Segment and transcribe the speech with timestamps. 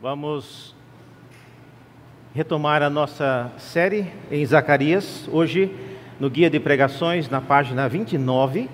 [0.00, 0.76] Vamos
[2.32, 5.74] retomar a nossa série em Zacarias, hoje
[6.20, 8.70] no guia de pregações, na página 29.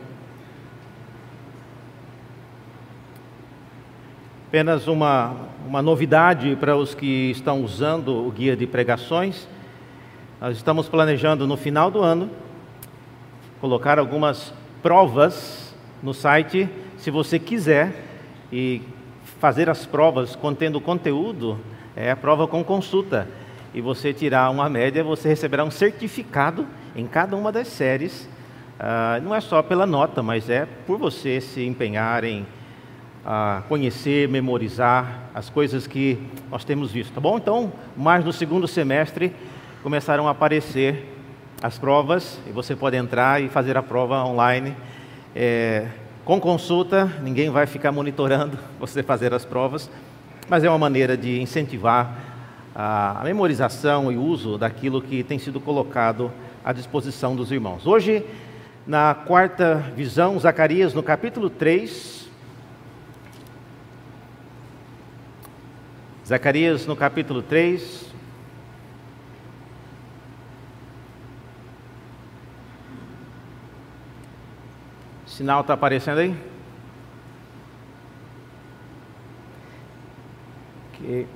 [4.49, 5.35] Apenas uma,
[5.67, 9.49] uma novidade para os que estão usando o guia de pregações.
[10.39, 12.29] Nós estamos planejando no final do ano
[13.63, 14.53] colocar algumas
[14.83, 16.69] provas no site,
[16.99, 18.05] se você quiser,
[18.53, 18.83] e
[19.45, 21.61] fazer as provas contendo conteúdo,
[21.95, 23.29] é a prova com consulta.
[23.75, 26.67] E você tirar uma média, você receberá um certificado
[26.97, 28.27] em cada uma das séries.
[28.81, 32.47] Ah, não é só pela nota, mas é por você se empenhar em
[33.69, 36.19] conhecer, memorizar as coisas que
[36.51, 37.37] nós temos visto, tá bom?
[37.37, 39.31] Então, mais no segundo semestre
[39.83, 41.19] começaram a aparecer
[41.63, 44.75] as provas e você pode entrar e fazer a prova online.
[45.37, 45.87] É,
[46.25, 49.91] com consulta, ninguém vai ficar monitorando você fazer as provas,
[50.49, 52.17] mas é uma maneira de incentivar
[52.75, 56.33] a memorização e uso daquilo que tem sido colocado
[56.65, 57.87] à disposição dos irmãos.
[57.87, 58.25] Hoje,
[58.87, 62.29] na quarta visão, Zacarias, no capítulo 3.
[66.27, 68.14] Zacarias, no capítulo 3,
[75.27, 76.37] Sinal está aparecendo aí?
[80.93, 81.27] Okay.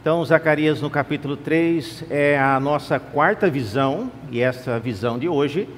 [0.00, 5.68] Então, Zacarias no capítulo 3 é a nossa quarta visão, e essa visão de hoje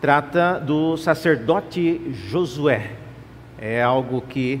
[0.00, 2.90] trata do sacerdote Josué.
[3.58, 4.60] É algo que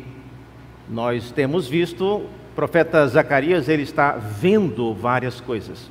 [0.88, 5.90] nós temos visto, o profeta Zacarias, ele está vendo várias coisas.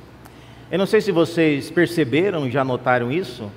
[0.70, 3.50] Eu não sei se vocês perceberam já notaram isso,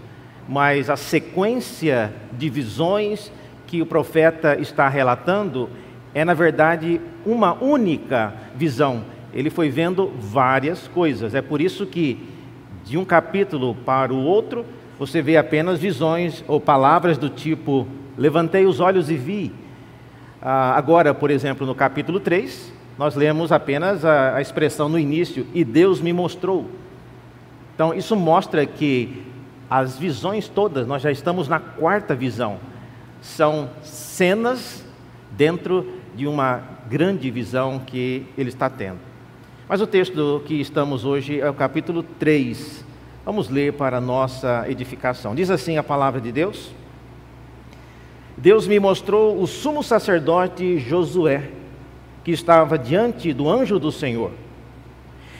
[0.48, 3.32] mas a sequência de visões
[3.66, 5.70] que o profeta está relatando
[6.14, 9.04] é, na verdade, uma única visão.
[9.34, 11.36] Ele foi vendo várias coisas.
[11.36, 12.18] É por isso que,
[12.86, 14.66] de um capítulo para o outro,
[14.98, 17.86] você vê apenas visões ou palavras do tipo:
[18.17, 19.52] levantei os olhos e vi.
[20.42, 25.45] Ah, agora, por exemplo, no capítulo 3, nós lemos apenas a, a expressão no início:
[25.54, 26.70] e Deus me mostrou.
[27.73, 29.22] Então, isso mostra que
[29.70, 32.59] as visões todas, nós já estamos na quarta visão,
[33.21, 34.86] são cenas
[35.31, 38.99] dentro de uma grande visão que ele está tendo.
[39.67, 42.86] Mas o texto que estamos hoje é o capítulo 3.
[43.25, 45.33] Vamos ler para nossa edificação.
[45.33, 46.71] Diz assim a palavra de Deus:
[48.37, 51.49] Deus me mostrou o sumo sacerdote Josué,
[52.23, 54.31] que estava diante do anjo do Senhor,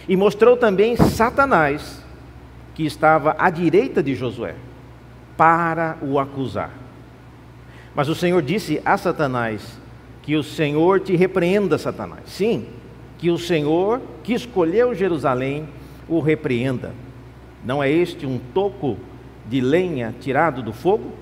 [0.08, 2.05] e mostrou também Satanás
[2.76, 4.54] que estava à direita de Josué,
[5.36, 6.72] para o acusar.
[7.96, 9.80] Mas o Senhor disse a Satanás:
[10.22, 12.24] Que o Senhor te repreenda, Satanás.
[12.26, 12.68] Sim,
[13.18, 15.68] que o Senhor, que escolheu Jerusalém,
[16.08, 16.94] o repreenda.
[17.64, 18.98] Não é este um toco
[19.48, 21.14] de lenha tirado do fogo?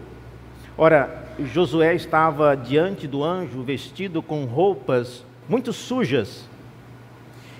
[0.77, 6.49] Ora, Josué estava diante do anjo vestido com roupas muito sujas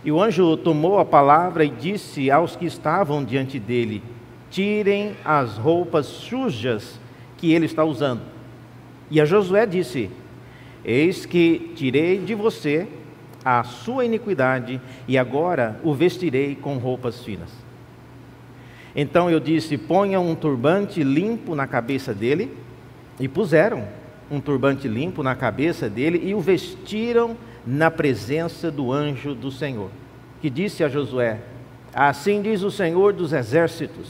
[0.05, 4.03] e o anjo tomou a palavra e disse aos que estavam diante dele:
[4.49, 6.99] Tirem as roupas sujas
[7.37, 8.21] que ele está usando.
[9.09, 10.09] E a Josué disse:
[10.83, 12.87] Eis que tirei de você
[13.45, 17.51] a sua iniquidade e agora o vestirei com roupas finas.
[18.95, 22.51] Então eu disse: Ponham um turbante limpo na cabeça dele.
[23.19, 23.87] E puseram
[24.29, 29.90] um turbante limpo na cabeça dele e o vestiram na presença do anjo do Senhor,
[30.41, 31.40] que disse a Josué:
[31.94, 34.09] Assim diz o Senhor dos exércitos: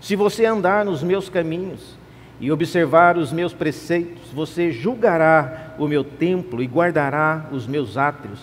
[0.00, 1.96] Se você andar nos meus caminhos
[2.40, 8.40] e observar os meus preceitos, você julgará o meu templo e guardará os meus átrios.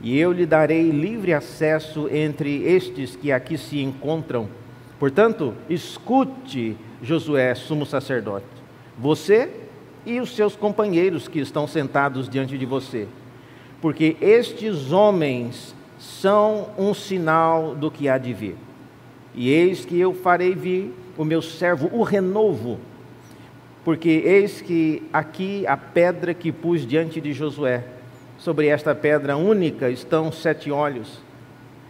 [0.00, 4.48] E eu lhe darei livre acesso entre estes que aqui se encontram.
[4.98, 8.46] Portanto, escute, Josué, sumo sacerdote,
[8.96, 9.50] você
[10.06, 13.06] e os seus companheiros que estão sentados diante de você
[13.80, 18.56] porque estes homens são um sinal do que há de vir.
[19.34, 22.78] E eis que eu farei vir o meu servo, o renovo,
[23.84, 27.84] porque eis que aqui a pedra que pus diante de Josué,
[28.36, 31.20] sobre esta pedra única estão sete olhos.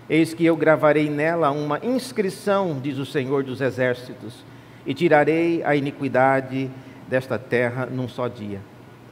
[0.08, 4.44] Eis que eu gravarei nela uma inscrição, diz o Senhor dos Exércitos,
[4.87, 6.70] e tirarei a iniquidade
[7.06, 8.61] desta terra num só dia.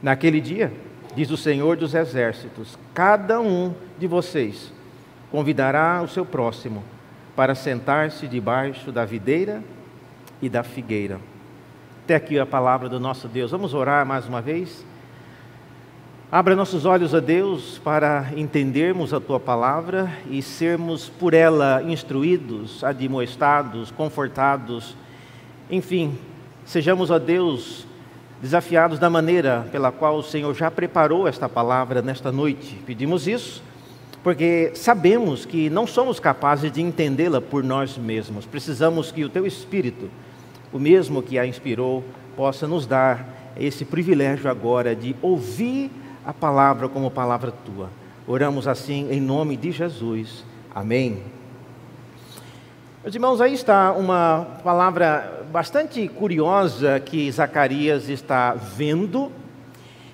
[0.02, 0.72] Naquele dia,
[1.16, 4.70] diz o Senhor dos Exércitos: cada um de vocês
[5.30, 6.84] convidará o seu próximo
[7.34, 9.64] para sentar-se debaixo da videira
[10.40, 11.18] e da figueira.
[12.04, 13.50] Até aqui a palavra do nosso Deus.
[13.50, 14.84] Vamos orar mais uma vez?
[16.30, 22.84] Abra nossos olhos a Deus para entendermos a tua palavra e sermos por ela instruídos,
[22.84, 24.96] admoestados, confortados.
[25.70, 26.18] Enfim,
[26.64, 27.86] sejamos a Deus
[28.46, 32.80] desafiados da maneira pela qual o Senhor já preparou esta palavra nesta noite.
[32.86, 33.62] Pedimos isso
[34.22, 38.46] porque sabemos que não somos capazes de entendê-la por nós mesmos.
[38.46, 40.08] Precisamos que o teu Espírito,
[40.72, 42.04] o mesmo que a inspirou,
[42.36, 45.90] possa nos dar esse privilégio agora de ouvir
[46.24, 47.88] a palavra como palavra tua.
[48.26, 50.44] Oramos assim em nome de Jesus.
[50.74, 51.22] Amém.
[53.06, 59.30] Meus irmãos, aí está uma palavra bastante curiosa que Zacarias está vendo.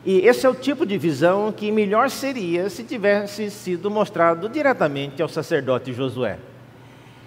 [0.04, 5.22] E esse é o tipo de visão que melhor seria se tivesse sido mostrado diretamente
[5.22, 6.38] ao sacerdote Josué.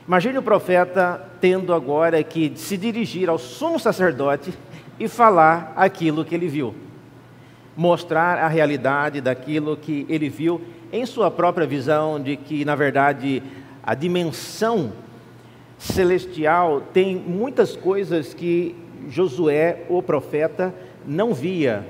[0.07, 4.53] Imagine o profeta tendo agora que se dirigir ao sumo sacerdote
[4.99, 6.75] e falar aquilo que ele viu
[7.75, 10.61] mostrar a realidade daquilo que ele viu
[10.93, 13.41] em sua própria visão, de que, na verdade,
[13.83, 14.93] a dimensão
[15.77, 18.75] celestial tem muitas coisas que
[19.09, 20.73] Josué, o profeta,
[21.05, 21.85] não via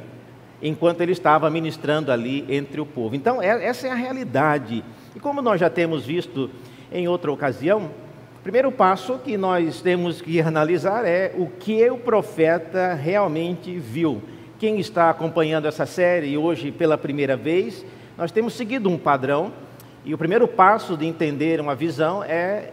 [0.62, 3.16] enquanto ele estava ministrando ali entre o povo.
[3.16, 4.84] Então, é, essa é a realidade.
[5.16, 6.50] E como nós já temos visto
[6.92, 7.92] em outra ocasião,
[8.40, 14.22] o primeiro passo que nós temos que analisar é o que o profeta realmente viu
[14.58, 17.86] quem está acompanhando essa série hoje pela primeira vez,
[18.18, 19.52] nós temos seguido um padrão,
[20.06, 22.72] e o primeiro passo de entender uma visão é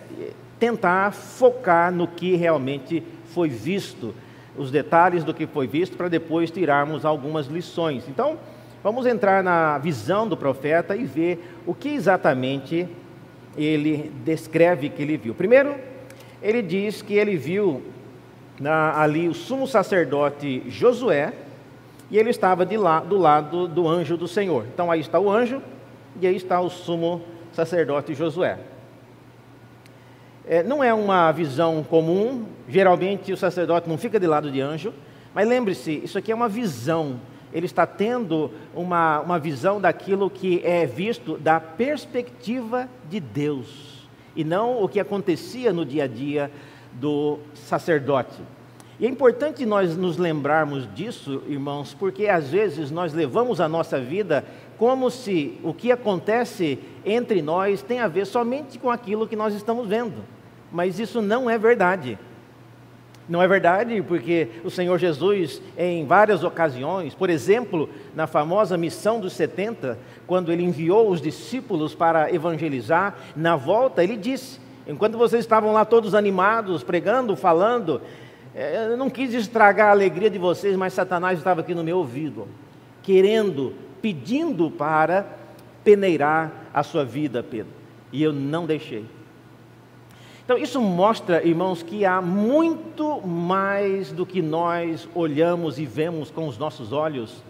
[0.63, 3.03] tentar focar no que realmente
[3.35, 4.15] foi visto,
[4.57, 8.09] os detalhes do que foi visto, para depois tirarmos algumas lições.
[8.09, 8.39] Então,
[8.81, 12.87] vamos entrar na visão do profeta e ver o que exatamente
[13.57, 15.35] ele descreve que ele viu.
[15.35, 15.75] Primeiro,
[16.41, 17.83] ele diz que ele viu
[18.61, 21.33] na, ali o sumo sacerdote Josué,
[22.09, 24.65] e ele estava do lado do anjo do Senhor.
[24.73, 25.61] Então aí está o anjo
[26.21, 27.21] e aí está o sumo
[27.53, 28.59] sacerdote Josué.
[30.47, 34.93] É, não é uma visão comum, geralmente o sacerdote não fica de lado de anjo,
[35.33, 37.21] mas lembre-se, isso aqui é uma visão.
[37.53, 44.43] Ele está tendo uma, uma visão daquilo que é visto da perspectiva de Deus, e
[44.43, 46.51] não o que acontecia no dia a dia
[46.93, 48.41] do sacerdote.
[48.99, 54.01] E é importante nós nos lembrarmos disso, irmãos, porque às vezes nós levamos a nossa
[54.01, 54.45] vida
[54.79, 59.55] como se o que acontece entre nós tem a ver somente com aquilo que nós
[59.55, 60.25] estamos vendo.
[60.71, 62.19] Mas isso não é verdade.
[63.29, 69.21] Não é verdade, porque o Senhor Jesus, em várias ocasiões, por exemplo, na famosa missão
[69.21, 75.45] dos 70, quando ele enviou os discípulos para evangelizar, na volta ele disse: enquanto vocês
[75.45, 78.01] estavam lá todos animados, pregando, falando,
[78.55, 81.99] é, eu não quis estragar a alegria de vocês, mas Satanás estava aqui no meu
[81.99, 82.49] ouvido,
[83.03, 83.73] querendo,
[84.03, 85.25] pedindo para
[85.85, 87.73] peneirar a sua vida, Pedro.
[88.13, 89.05] E eu não deixei.
[90.45, 96.49] Então, isso mostra, irmãos, que há muito mais do que nós olhamos e vemos com
[96.49, 97.43] os nossos olhos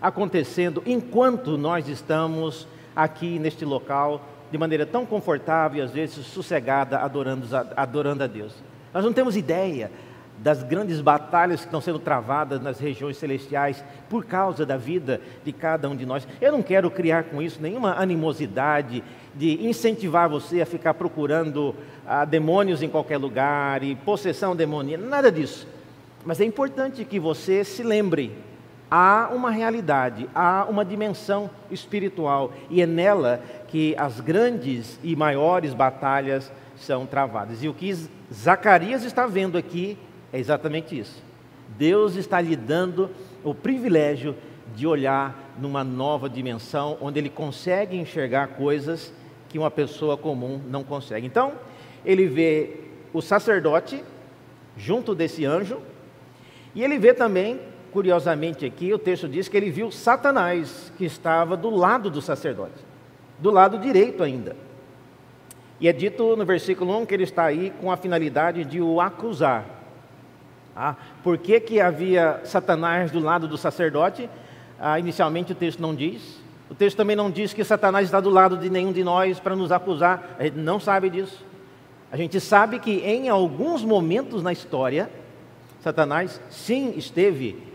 [0.00, 6.98] acontecendo enquanto nós estamos aqui neste local de maneira tão confortável e às vezes sossegada,
[6.98, 7.46] adorando,
[7.76, 8.54] adorando a Deus.
[8.94, 9.90] Nós não temos ideia
[10.38, 15.52] das grandes batalhas que estão sendo travadas nas regiões celestiais por causa da vida de
[15.52, 16.26] cada um de nós.
[16.40, 19.02] Eu não quero criar com isso nenhuma animosidade
[19.34, 21.74] de incentivar você a ficar procurando
[22.06, 25.66] ah, demônios em qualquer lugar e possessão demoníaca, nada disso.
[26.24, 28.32] Mas é importante que você se lembre:
[28.90, 35.74] há uma realidade, há uma dimensão espiritual e é nela que as grandes e maiores
[35.74, 37.62] batalhas são travadas.
[37.62, 37.94] E o que
[38.32, 39.96] Zacarias está vendo aqui
[40.32, 41.22] é exatamente isso.
[41.78, 43.10] Deus está lhe dando
[43.42, 44.34] o privilégio
[44.74, 49.12] de olhar numa nova dimensão, onde ele consegue enxergar coisas
[49.48, 51.26] que uma pessoa comum não consegue.
[51.26, 51.52] Então,
[52.04, 52.80] ele vê
[53.12, 54.02] o sacerdote
[54.76, 55.78] junto desse anjo,
[56.74, 57.58] e ele vê também,
[57.90, 62.84] curiosamente aqui, o texto diz que ele viu Satanás, que estava do lado do sacerdote,
[63.38, 64.54] do lado direito ainda.
[65.80, 69.00] E é dito no versículo 1 que ele está aí com a finalidade de o
[69.00, 69.75] acusar.
[70.76, 74.28] Ah, por que, que havia Satanás do lado do sacerdote?
[74.78, 76.38] Ah, inicialmente o texto não diz.
[76.68, 79.56] O texto também não diz que Satanás está do lado de nenhum de nós para
[79.56, 80.36] nos acusar.
[80.38, 81.42] A gente não sabe disso.
[82.12, 85.10] A gente sabe que em alguns momentos na história,
[85.80, 87.66] Satanás sim esteve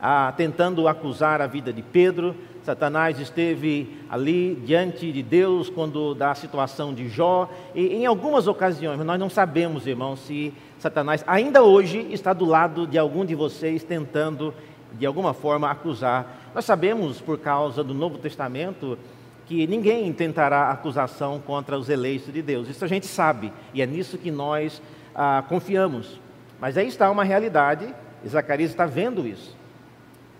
[0.00, 6.34] ah, tentando acusar a vida de Pedro, Satanás esteve ali diante de Deus quando da
[6.34, 12.08] situação de Jó, e em algumas ocasiões, nós não sabemos, irmãos, se Satanás ainda hoje
[12.10, 14.52] está do lado de algum de vocês tentando
[14.98, 16.50] de alguma forma, acusar.
[16.52, 18.98] Nós sabemos, por causa do Novo Testamento,
[19.46, 22.68] que ninguém tentará acusação contra os eleitos de Deus.
[22.68, 24.82] Isso a gente sabe, e é nisso que nós
[25.14, 26.20] ah, confiamos.
[26.60, 27.94] Mas aí está uma realidade,
[28.24, 29.56] e Zacarias está vendo isso.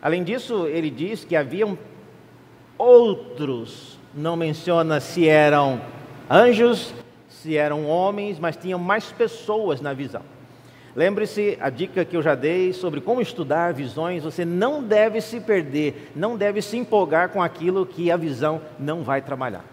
[0.02, 1.78] Além disso, ele diz que haviam
[2.78, 5.80] outros, não menciona se eram
[6.30, 6.95] anjos,
[7.28, 10.23] se eram homens, mas tinham mais pessoas na visão.
[10.97, 14.25] Lembre-se a dica que eu já dei sobre como estudar visões.
[14.25, 19.02] Você não deve se perder, não deve se empolgar com aquilo que a visão não
[19.02, 19.64] vai trabalhar.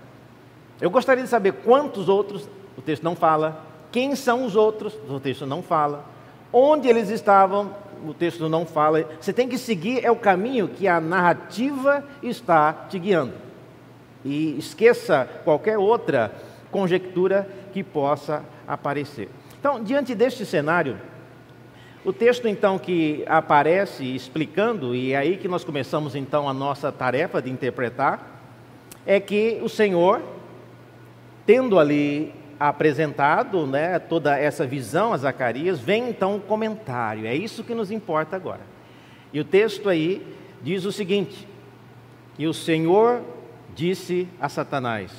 [0.82, 5.18] Eu gostaria de saber quantos outros, o texto não fala, quem são os outros, o
[5.18, 6.04] texto não fala,
[6.52, 7.74] onde eles estavam,
[8.06, 9.08] o texto não fala.
[9.20, 13.34] Você tem que seguir é o caminho que a narrativa está te guiando.
[14.24, 16.32] E esqueça qualquer outra
[16.72, 19.30] conjectura que possa aparecer.
[19.60, 20.98] Então, diante deste cenário,
[22.06, 26.92] o texto então que aparece explicando, e é aí que nós começamos então a nossa
[26.92, 28.42] tarefa de interpretar,
[29.06, 30.22] é que o Senhor,
[31.46, 32.34] tendo ali
[32.70, 37.92] apresentado né, toda essa visão a Zacarias, vem então um comentário, é isso que nos
[37.92, 38.62] importa agora.
[39.34, 40.26] E o texto aí
[40.62, 41.46] diz o seguinte:
[42.36, 43.22] que o Senhor
[43.76, 45.12] disse a Satanás,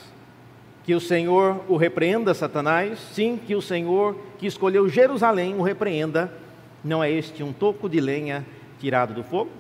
[0.85, 6.33] que o Senhor o repreenda, Satanás, sim, que o Senhor que escolheu Jerusalém o repreenda,
[6.83, 8.45] não é este um toco de lenha
[8.81, 9.51] tirado do fogo?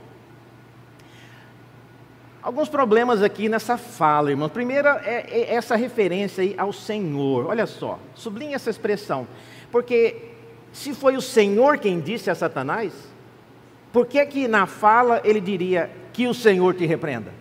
[2.45, 4.51] Alguns problemas aqui nessa fala, irmão.
[4.51, 7.47] Primeiro é, é essa referência aí ao Senhor.
[7.47, 9.27] Olha só, sublinhe essa expressão.
[9.73, 10.29] Porque
[10.71, 12.93] se foi o Senhor quem disse a Satanás,
[13.91, 17.33] por que que na fala ele diria que o Senhor te repreenda?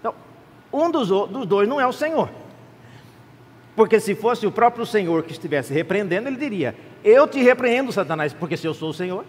[0.00, 0.16] Então,
[0.72, 2.28] um dos, dos dois não é o Senhor.
[3.76, 8.32] Porque se fosse o próprio Senhor que estivesse repreendendo, ele diria: Eu te repreendo, Satanás,
[8.32, 9.24] porque se eu sou o Senhor.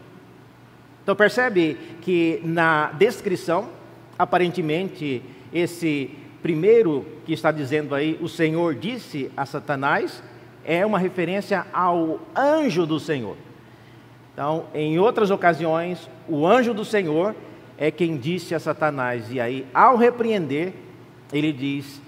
[1.03, 3.84] Então percebe que na descrição
[4.17, 5.21] aparentemente,
[5.53, 10.21] esse primeiro que está dizendo aí, o Senhor disse a Satanás,
[10.63, 13.35] é uma referência ao anjo do Senhor.
[14.33, 17.35] Então, em outras ocasiões, o anjo do Senhor
[17.77, 20.73] é quem disse a Satanás, e aí, ao repreender,
[21.31, 22.01] ele diz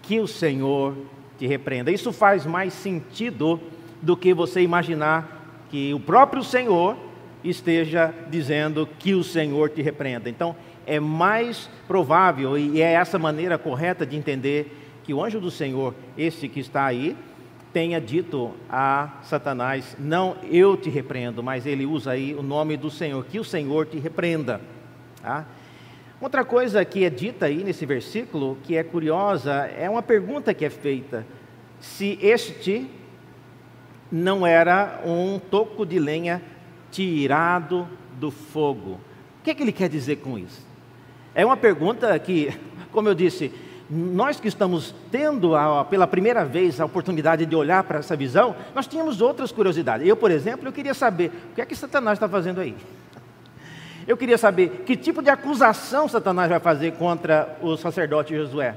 [0.00, 0.96] que o Senhor
[1.38, 1.90] te repreenda.
[1.90, 3.60] Isso faz mais sentido
[4.00, 6.96] do que você imaginar que o próprio Senhor
[7.42, 10.28] esteja dizendo que o Senhor te repreenda.
[10.28, 10.54] Então,
[10.86, 15.94] é mais provável, e é essa maneira correta de entender, que o anjo do Senhor,
[16.16, 17.16] esse que está aí,
[17.72, 22.90] tenha dito a Satanás: Não eu te repreendo, mas ele usa aí o nome do
[22.90, 24.60] Senhor, que o Senhor te repreenda.
[25.22, 25.46] Tá?
[26.20, 30.64] Outra coisa que é dita aí nesse versículo, que é curiosa, é uma pergunta que
[30.64, 31.26] é feita:
[31.80, 32.88] se este
[34.10, 36.42] não era um toco de lenha
[36.90, 37.88] tirado
[38.20, 39.00] do fogo.
[39.40, 40.71] O que, é que ele quer dizer com isso?
[41.34, 42.52] É uma pergunta que,
[42.92, 43.52] como eu disse,
[43.88, 48.56] nós que estamos tendo a, pela primeira vez a oportunidade de olhar para essa visão,
[48.74, 50.06] nós tínhamos outras curiosidades.
[50.06, 52.74] Eu, por exemplo, eu queria saber o que é que Satanás está fazendo aí.
[54.04, 58.74] Eu queria saber que tipo de acusação Satanás vai fazer contra o sacerdote Josué.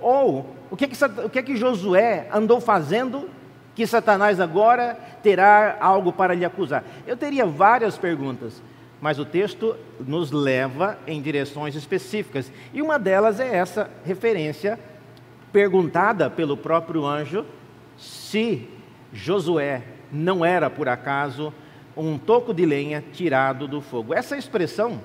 [0.00, 3.28] Ou o que é que, o que, é que Josué andou fazendo
[3.74, 6.82] que Satanás agora terá algo para lhe acusar?
[7.06, 8.62] Eu teria várias perguntas
[9.02, 12.52] mas o texto nos leva em direções específicas.
[12.72, 14.78] E uma delas é essa referência
[15.52, 17.44] perguntada pelo próprio anjo
[17.98, 18.68] se
[19.12, 19.82] Josué
[20.12, 21.52] não era por acaso
[21.96, 24.14] um toco de lenha tirado do fogo.
[24.14, 25.00] Essa expressão,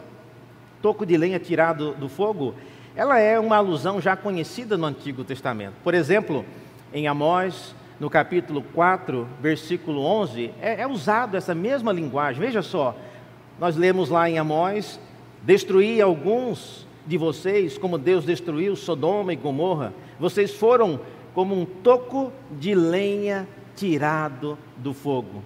[0.80, 2.54] toco de lenha tirado do fogo,
[2.96, 5.74] ela é uma alusão já conhecida no Antigo Testamento.
[5.84, 6.46] Por exemplo,
[6.94, 12.39] em Amós, no capítulo 4, versículo 11, é, é usado essa mesma linguagem.
[12.39, 12.96] Veja só,
[13.59, 14.99] nós lemos lá em Amós:
[15.43, 19.93] Destruí alguns de vocês, como Deus destruiu Sodoma e Gomorra.
[20.19, 20.99] Vocês foram
[21.33, 25.43] como um toco de lenha tirado do fogo.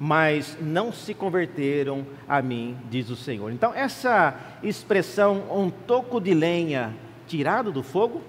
[0.00, 3.52] Mas não se converteram a mim, diz o Senhor.
[3.52, 6.92] Então, essa expressão, um toco de lenha
[7.28, 8.20] tirado do fogo,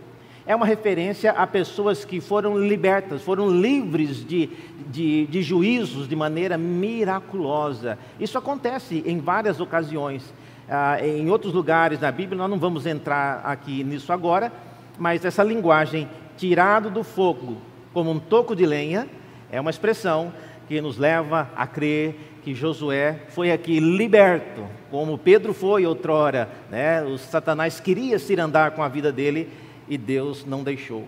[0.46, 4.50] é uma referência a pessoas que foram libertas, foram livres de,
[4.88, 7.98] de, de, juízos de maneira miraculosa.
[8.20, 10.34] Isso acontece em várias ocasiões.
[10.70, 14.52] Ah, em outros lugares da Bíblia, nós não vamos entrar aqui nisso agora,
[14.98, 17.58] mas essa linguagem, tirado do fogo
[17.94, 19.08] como um toco de lenha,
[19.52, 20.34] é uma expressão
[20.68, 26.50] que nos leva a crer que Josué foi aqui liberto, como Pedro foi outrora.
[26.70, 27.02] Né?
[27.04, 29.50] O Satanás queria se andar com a vida dele
[29.88, 31.08] e Deus não deixou.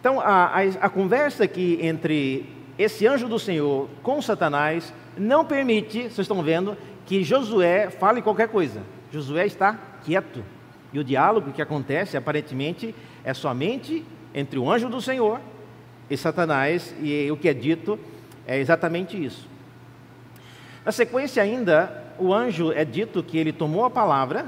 [0.00, 2.46] Então, a, a, a conversa aqui entre
[2.78, 8.48] esse anjo do Senhor com Satanás não permite, vocês estão vendo, que Josué fale qualquer
[8.48, 8.82] coisa.
[9.12, 10.42] Josué está quieto.
[10.92, 15.40] E o diálogo que acontece, aparentemente, é somente entre o anjo do Senhor
[16.08, 17.98] e Satanás, e o que é dito
[18.46, 19.48] é exatamente isso.
[20.84, 24.46] Na sequência, ainda, o anjo é dito que ele tomou a palavra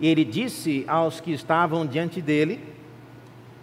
[0.00, 2.60] e ele disse aos que estavam diante dele: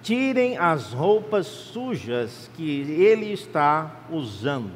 [0.01, 4.71] tirem as roupas sujas que ele está usando.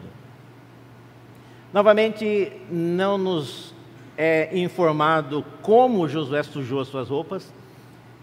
[1.73, 3.73] Novamente, não nos
[4.17, 7.51] é informado como Josué sujou as suas roupas,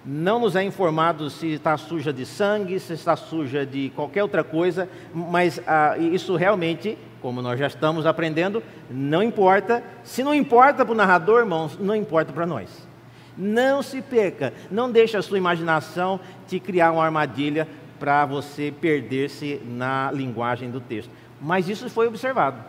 [0.05, 4.43] não nos é informado se está suja de sangue, se está suja de qualquer outra
[4.43, 9.85] coisa, mas ah, isso realmente, como nós já estamos aprendendo, não importa.
[10.03, 12.92] Se não importa para o narrador, irmãos, não importa para nós.
[13.37, 17.67] Não se perca, não deixe a sua imaginação te criar uma armadilha
[17.99, 21.11] para você perder-se na linguagem do texto.
[21.41, 22.63] Mas isso foi observado.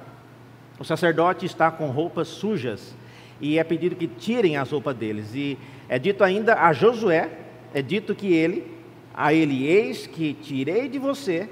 [0.80, 2.96] O sacerdote está com roupas sujas
[3.42, 5.34] e é pedido que tirem as roupas deles.
[5.36, 5.58] E
[5.90, 7.30] é dito ainda a Josué,
[7.74, 8.72] é dito que ele,
[9.14, 11.50] a ele eis que tirei de você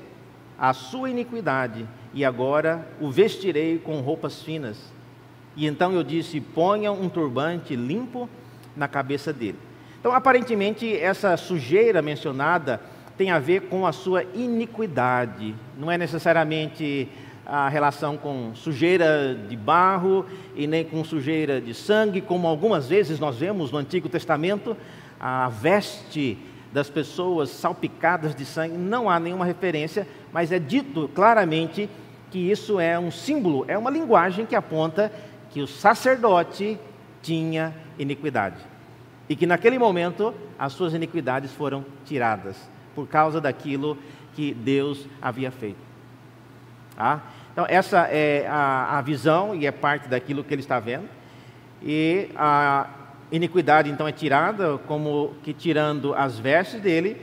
[0.58, 4.92] a sua iniquidade e agora o vestirei com roupas finas.
[5.56, 8.30] E então eu disse: ponha um turbante limpo
[8.76, 9.58] na cabeça dele.
[10.00, 12.82] Então, aparentemente, essa sujeira mencionada
[13.18, 17.08] tem a ver com a sua iniquidade, não é necessariamente
[17.46, 20.26] a relação com sujeira de barro
[20.56, 24.76] e nem com sujeira de sangue, como algumas vezes nós vemos no Antigo Testamento,
[25.20, 26.38] a veste
[26.72, 31.90] das pessoas salpicadas de sangue, não há nenhuma referência, mas é dito claramente
[32.32, 35.12] que isso é um símbolo, é uma linguagem que aponta
[35.50, 36.80] que o sacerdote
[37.22, 38.58] tinha iniquidade.
[39.30, 42.58] E que naquele momento as suas iniquidades foram tiradas
[42.94, 43.98] por causa daquilo
[44.34, 45.80] que Deus havia feito.
[46.96, 47.22] Tá?
[47.52, 51.08] Então, essa é a, a visão e é parte daquilo que ele está vendo.
[51.82, 52.90] E a
[53.32, 57.18] iniquidade então é tirada, como que tirando as vestes dele,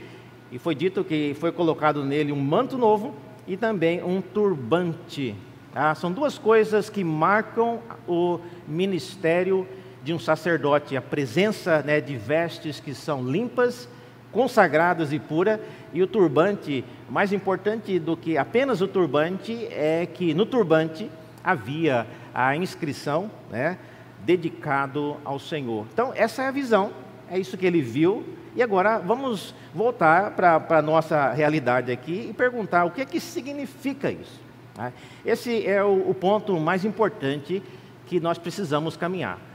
[0.51, 3.15] e foi dito que foi colocado nele um manto novo
[3.47, 5.35] e também um turbante.
[5.73, 5.93] Tá?
[5.93, 9.67] São duas coisas que marcam o ministério
[10.03, 13.87] de um sacerdote, a presença né, de vestes que são limpas,
[14.31, 15.59] consagradas e puras,
[15.91, 21.09] e o turbante, mais importante do que apenas o turbante, é que no turbante
[21.43, 23.77] havia a inscrição, né,
[24.23, 25.85] dedicado ao Senhor.
[25.91, 26.91] Então, essa é a visão,
[27.29, 28.23] é isso que ele viu.
[28.55, 33.19] E agora vamos voltar para a nossa realidade aqui e perguntar o que é que
[33.19, 34.41] significa isso.
[34.77, 34.91] Né?
[35.25, 37.61] Esse é o, o ponto mais importante
[38.07, 39.48] que nós precisamos caminhar.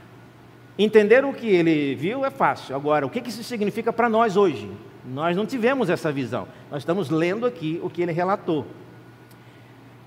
[0.77, 2.75] Entender o que ele viu é fácil.
[2.75, 4.69] Agora, o que isso significa para nós hoje?
[5.05, 6.47] Nós não tivemos essa visão.
[6.69, 8.65] Nós estamos lendo aqui o que ele relatou.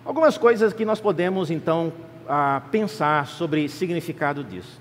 [0.05, 1.93] Algumas coisas que nós podemos então
[2.71, 4.81] pensar sobre o significado disso.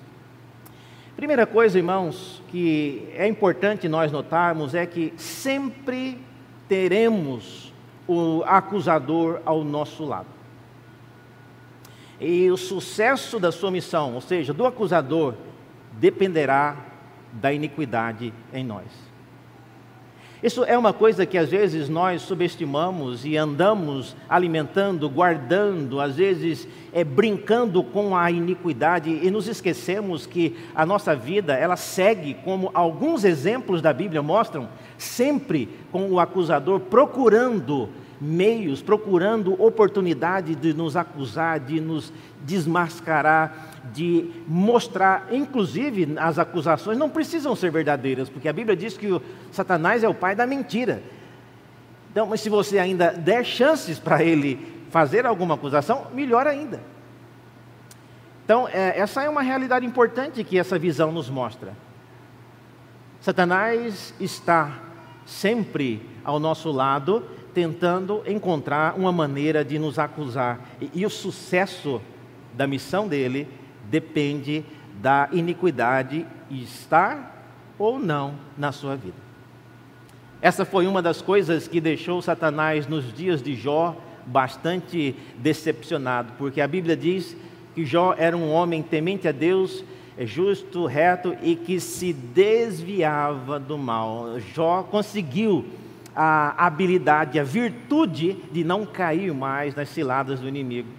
[1.15, 6.19] Primeira coisa, irmãos, que é importante nós notarmos é que sempre
[6.67, 7.73] teremos
[8.07, 10.27] o acusador ao nosso lado.
[12.19, 15.33] E o sucesso da sua missão, ou seja, do acusador,
[15.99, 16.75] dependerá
[17.33, 19.07] da iniquidade em nós.
[20.41, 26.67] Isso é uma coisa que às vezes nós subestimamos e andamos alimentando, guardando, às vezes
[26.93, 32.69] é, brincando com a iniquidade e nos esquecemos que a nossa vida ela segue, como
[32.75, 40.95] alguns exemplos da Bíblia mostram, sempre com o acusador procurando meios, procurando oportunidade de nos
[40.95, 42.11] acusar, de nos
[42.43, 49.21] desmascarar, de mostrar, inclusive as acusações não precisam ser verdadeiras, porque a Bíblia diz que
[49.51, 51.01] Satanás é o pai da mentira.
[52.11, 56.81] Então, mas se você ainda der chances para ele fazer alguma acusação, melhor ainda.
[58.43, 61.73] Então, é, essa é uma realidade importante que essa visão nos mostra.
[63.19, 64.79] Satanás está
[65.25, 67.23] sempre ao nosso lado,
[67.57, 70.59] tentando encontrar uma maneira de nos acusar.
[70.79, 71.99] E, e o sucesso
[72.53, 73.47] da missão dele
[73.89, 74.63] depende
[75.01, 79.17] da iniquidade estar ou não na sua vida.
[80.39, 86.61] Essa foi uma das coisas que deixou Satanás nos dias de Jó bastante decepcionado, porque
[86.61, 87.35] a Bíblia diz
[87.73, 89.83] que Jó era um homem temente a Deus,
[90.19, 94.39] justo, reto e que se desviava do mal.
[94.53, 95.65] Jó conseguiu
[96.19, 100.89] a habilidade, a virtude de não cair mais nas ciladas do inimigo.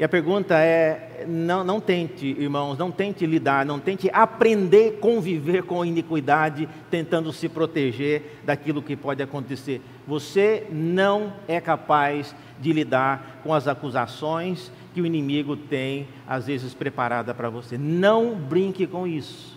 [0.00, 5.00] E a pergunta é: não, não tente, irmãos, não tente lidar, não tente aprender a
[5.00, 9.80] conviver com a iniquidade, tentando se proteger daquilo que pode acontecer.
[10.08, 16.74] Você não é capaz de lidar com as acusações que o inimigo tem, às vezes,
[16.74, 17.78] preparada para você.
[17.78, 19.56] Não brinque com isso.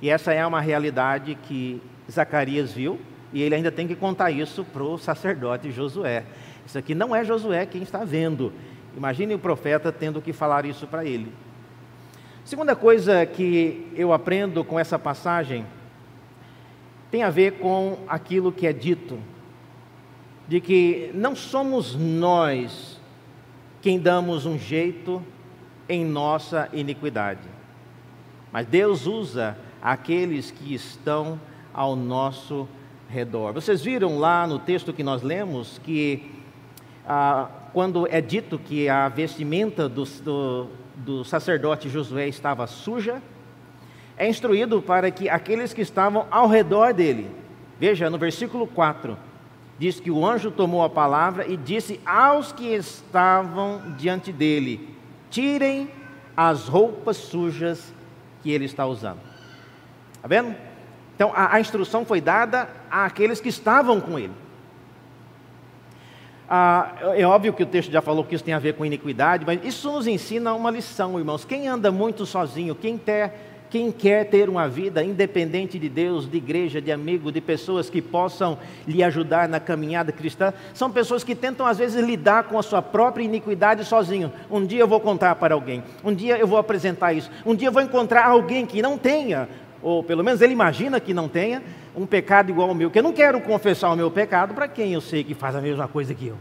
[0.00, 1.80] E essa é uma realidade que
[2.12, 3.00] Zacarias viu,
[3.32, 6.24] e ele ainda tem que contar isso para o sacerdote Josué.
[6.66, 8.52] Isso aqui não é Josué quem está vendo.
[8.96, 11.32] Imagine o profeta tendo que falar isso para ele.
[12.44, 15.64] Segunda coisa que eu aprendo com essa passagem
[17.10, 19.18] tem a ver com aquilo que é dito,
[20.48, 23.00] de que não somos nós
[23.80, 25.22] quem damos um jeito
[25.88, 27.48] em nossa iniquidade,
[28.50, 31.40] mas Deus usa aqueles que estão
[31.72, 32.68] ao nosso
[33.08, 33.52] redor.
[33.52, 36.30] Vocês viram lá no texto que nós lemos que
[37.06, 43.22] ah, quando é dito que a vestimenta do, do, do sacerdote Josué estava suja,
[44.16, 47.30] é instruído para que aqueles que estavam ao redor dele,
[47.78, 49.16] veja no versículo 4,
[49.78, 54.96] diz que o anjo tomou a palavra e disse aos que estavam diante dele:
[55.30, 55.90] tirem
[56.36, 57.92] as roupas sujas
[58.42, 59.20] que ele está usando.
[60.14, 60.54] Está vendo?
[61.22, 64.32] Então a, a instrução foi dada àqueles que estavam com ele.
[66.50, 69.46] Ah, é óbvio que o texto já falou que isso tem a ver com iniquidade,
[69.46, 71.44] mas isso nos ensina uma lição, irmãos.
[71.44, 73.30] Quem anda muito sozinho, quem, ter,
[73.70, 78.02] quem quer ter uma vida independente de Deus, de igreja, de amigo, de pessoas que
[78.02, 82.62] possam lhe ajudar na caminhada cristã, são pessoas que tentam às vezes lidar com a
[82.64, 84.32] sua própria iniquidade sozinho.
[84.50, 87.68] Um dia eu vou contar para alguém, um dia eu vou apresentar isso, um dia
[87.68, 89.48] eu vou encontrar alguém que não tenha,
[89.82, 91.62] ou pelo menos ele imagina que não tenha,
[91.94, 94.94] um pecado igual ao meu, que eu não quero confessar o meu pecado para quem
[94.94, 96.36] eu sei que faz a mesma coisa que eu.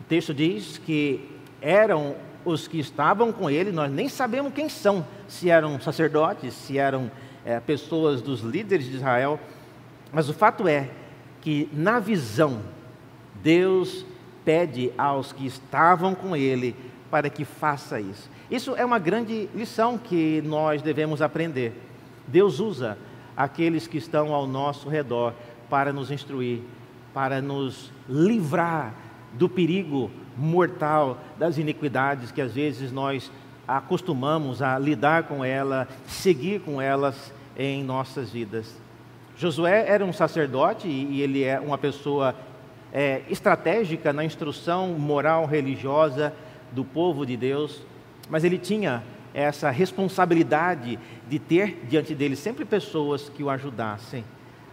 [0.00, 5.06] O texto diz que eram os que estavam com ele, nós nem sabemos quem são,
[5.28, 7.10] se eram sacerdotes, se eram
[7.44, 9.38] é, pessoas dos líderes de Israel,
[10.12, 10.88] mas o fato é
[11.40, 12.60] que na visão,
[13.42, 14.04] Deus
[14.44, 16.76] pede aos que estavam com ele
[17.14, 18.28] para que faça isso.
[18.50, 21.72] Isso é uma grande lição que nós devemos aprender.
[22.26, 22.98] Deus usa
[23.36, 25.32] aqueles que estão ao nosso redor
[25.70, 26.62] para nos instruir,
[27.14, 28.92] para nos livrar
[29.32, 33.30] do perigo mortal das iniquidades que às vezes nós
[33.68, 38.74] acostumamos a lidar com ela, seguir com elas em nossas vidas.
[39.36, 42.34] Josué era um sacerdote e ele é uma pessoa
[42.92, 46.32] é, estratégica na instrução moral religiosa
[46.74, 47.82] do povo de Deus,
[48.28, 54.24] mas ele tinha essa responsabilidade de ter diante dele sempre pessoas que o ajudassem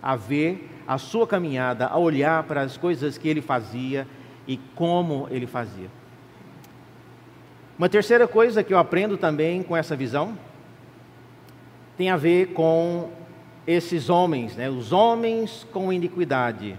[0.02, 4.08] a ver a sua caminhada, a olhar para as coisas que ele fazia
[4.48, 5.90] e como ele fazia.
[7.78, 10.38] Uma terceira coisa que eu aprendo também com essa visão
[11.98, 13.12] tem a ver com
[13.66, 14.70] esses homens, né?
[14.70, 16.76] os homens com iniquidade.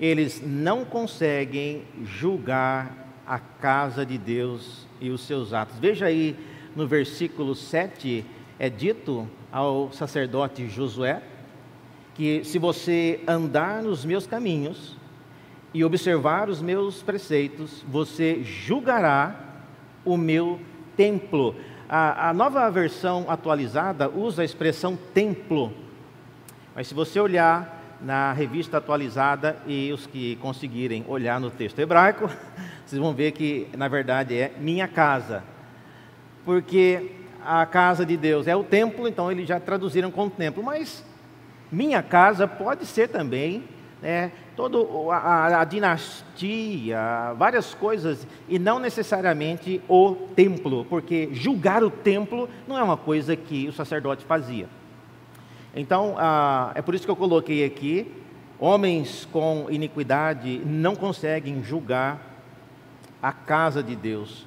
[0.00, 5.78] Eles não conseguem julgar a casa de Deus e os seus atos.
[5.78, 6.36] Veja aí
[6.74, 8.24] no versículo 7,
[8.58, 11.22] é dito ao sacerdote Josué
[12.14, 14.96] que se você andar nos meus caminhos
[15.72, 19.34] e observar os meus preceitos, você julgará
[20.04, 20.60] o meu
[20.96, 21.56] templo.
[21.88, 25.72] A, a, nova versão atualizada usa a expressão templo,
[26.74, 32.30] mas se você olhar na revista atualizada e os que conseguirem olhar no texto hebraico,
[32.94, 35.42] vocês vão ver que na verdade é minha casa
[36.44, 37.10] porque
[37.44, 41.04] a casa de Deus é o templo, então eles já traduziram como templo, mas
[41.72, 43.64] minha casa pode ser também
[44.00, 44.78] né, toda
[45.12, 52.78] a, a, dinastia, várias coisas, e não necessariamente o templo, porque julgar o templo não
[52.78, 54.68] é uma coisa que o sacerdote fazia.
[55.74, 58.12] Então, ah, é por isso que eu coloquei aqui:
[58.58, 62.33] homens com iniquidade não conseguem julgar
[63.24, 64.46] a casa de Deus.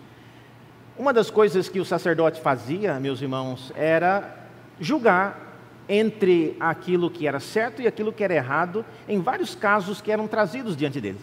[0.95, 4.37] Uma das coisas que o sacerdote fazia, meus irmãos, era
[4.79, 5.55] julgar
[5.89, 10.27] entre aquilo que era certo e aquilo que era errado, em vários casos que eram
[10.27, 11.19] trazidos diante dele.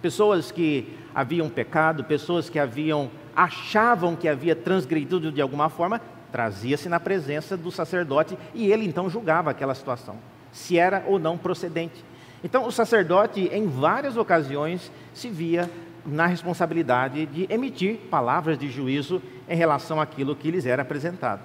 [0.00, 6.00] Pessoas que haviam pecado, pessoas que haviam achavam que havia transgredido de alguma forma,
[6.32, 10.16] trazia-se na presença do sacerdote e ele então julgava aquela situação,
[10.50, 12.04] se era ou não procedente.
[12.42, 15.70] Então, o sacerdote, em várias ocasiões, se via
[16.04, 21.40] na responsabilidade de emitir palavras de juízo em relação àquilo que lhes era apresentado.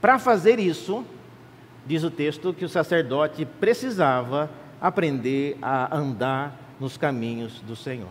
[0.00, 1.04] Para fazer isso,
[1.86, 8.08] diz o texto que o sacerdote precisava aprender a andar nos caminhos do Senhor.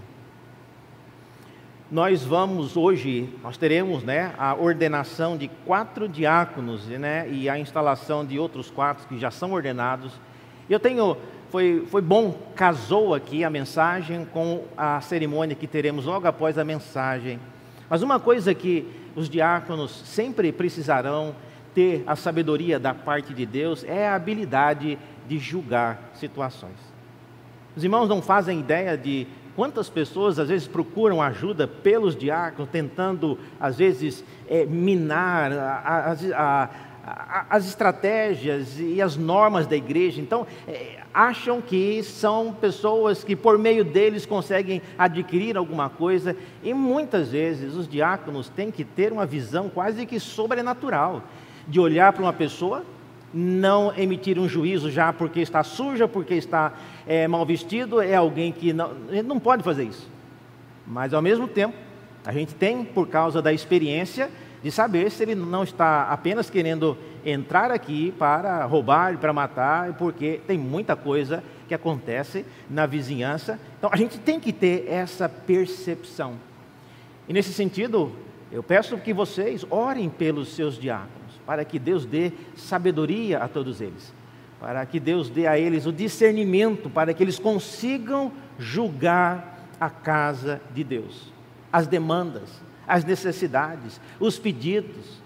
[1.92, 8.26] Nós vamos hoje, nós teremos né, a ordenação de quatro diáconos né, e a instalação
[8.26, 10.20] de outros quatro que já são ordenados.
[10.68, 11.16] Eu tenho
[11.54, 16.64] foi, foi bom, casou aqui a mensagem com a cerimônia que teremos logo após a
[16.64, 17.40] mensagem.
[17.88, 21.36] Mas uma coisa que os diáconos sempre precisarão
[21.76, 26.80] ter a sabedoria da parte de Deus é a habilidade de julgar situações.
[27.76, 33.38] Os irmãos não fazem ideia de quantas pessoas às vezes procuram ajuda pelos diáconos, tentando
[33.60, 36.70] às vezes é, minar a, a, a
[37.06, 40.22] as estratégias e as normas da igreja.
[40.22, 46.74] Então, é, acham que são pessoas que por meio deles conseguem adquirir alguma coisa, e
[46.74, 51.22] muitas vezes os diáconos têm que ter uma visão quase que sobrenatural
[51.68, 52.84] de olhar para uma pessoa,
[53.34, 56.74] não emitir um juízo já porque está suja, porque está
[57.06, 58.94] é, mal vestido, é alguém que não,
[59.26, 60.08] não pode fazer isso.
[60.86, 61.76] Mas ao mesmo tempo,
[62.26, 64.30] a gente tem, por causa da experiência,
[64.64, 70.40] de saber se ele não está apenas querendo entrar aqui para roubar, para matar, porque
[70.48, 73.60] tem muita coisa que acontece na vizinhança.
[73.78, 76.36] Então a gente tem que ter essa percepção.
[77.28, 78.14] E nesse sentido,
[78.54, 83.82] eu peço que vocês orem pelos seus diáconos, para que Deus dê sabedoria a todos
[83.82, 84.14] eles,
[84.62, 90.62] para que Deus dê a eles o discernimento, para que eles consigam julgar a casa
[90.74, 91.34] de Deus,
[91.72, 95.22] as demandas, as necessidades, os pedidos.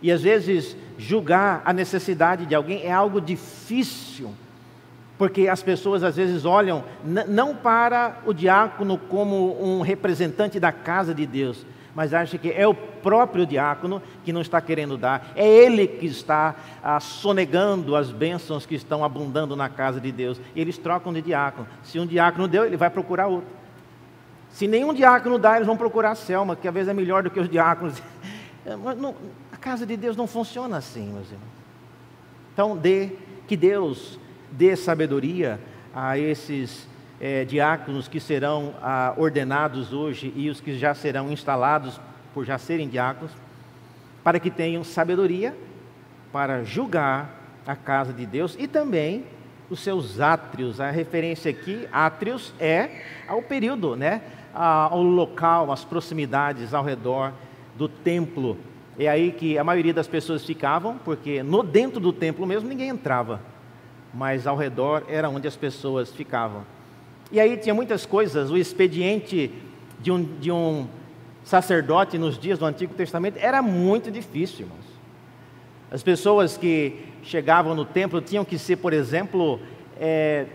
[0.00, 4.32] E às vezes julgar a necessidade de alguém é algo difícil,
[5.16, 11.12] porque as pessoas às vezes olham não para o diácono como um representante da casa
[11.12, 15.46] de Deus, mas acham que é o próprio diácono que não está querendo dar, é
[15.46, 20.40] ele que está ah, sonegando as bênçãos que estão abundando na casa de Deus.
[20.54, 21.66] E eles trocam de diácono.
[21.82, 23.50] Se um diácono deu, ele vai procurar outro.
[24.58, 27.30] Se nenhum diácono dá, eles vão procurar a Selma, que às vezes é melhor do
[27.30, 28.02] que os diáconos.
[29.52, 31.46] A casa de Deus não funciona assim, meus irmãos.
[32.52, 33.12] Então, dê,
[33.46, 34.18] que Deus
[34.50, 35.60] dê sabedoria
[35.94, 36.88] a esses
[37.20, 42.00] é, diáconos que serão ah, ordenados hoje e os que já serão instalados
[42.34, 43.30] por já serem diáconos,
[44.24, 45.56] para que tenham sabedoria
[46.32, 47.30] para julgar
[47.64, 49.24] a casa de Deus e também
[49.70, 50.80] os seus átrios.
[50.80, 54.20] A referência aqui, átrios, é ao período, né?
[54.54, 57.32] Ao local, às proximidades ao redor
[57.76, 58.56] do templo.
[58.98, 62.88] É aí que a maioria das pessoas ficavam, porque no dentro do templo mesmo ninguém
[62.88, 63.40] entrava,
[64.12, 66.62] mas ao redor era onde as pessoas ficavam.
[67.30, 69.52] E aí tinha muitas coisas, o expediente
[70.00, 70.88] de um, de um
[71.44, 74.84] sacerdote nos dias do Antigo Testamento era muito difícil, irmãos.
[75.90, 79.60] As pessoas que chegavam no templo tinham que ser, por exemplo,
[79.98, 80.46] é,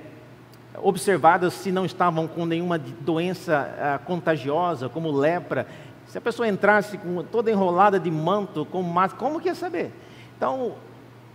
[0.81, 5.67] observadas se não estavam com nenhuma doença ah, contagiosa, como lepra.
[6.07, 9.91] Se a pessoa entrasse com, toda enrolada de manto, com máscara, como que ia saber?
[10.37, 10.75] Então,